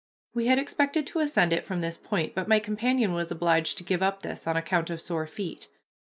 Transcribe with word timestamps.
We 0.33 0.47
had 0.47 0.57
expected 0.57 1.05
to 1.05 1.19
ascend 1.19 1.53
it 1.53 1.63
from 1.63 1.81
this 1.81 1.95
point, 1.95 2.33
but 2.33 2.47
my 2.47 2.57
companion 2.59 3.13
was 3.13 3.29
obliged 3.29 3.77
to 3.77 3.83
give 3.83 4.01
up 4.01 4.23
this 4.23 4.47
on 4.47 4.57
account 4.57 4.89
of 4.89 4.99
sore 4.99 5.27
feet. 5.27 5.67